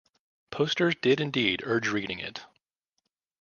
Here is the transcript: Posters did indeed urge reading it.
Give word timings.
Posters 0.49 0.95
did 0.95 1.21
indeed 1.21 1.61
urge 1.63 1.89
reading 1.89 2.17
it. 2.17 2.41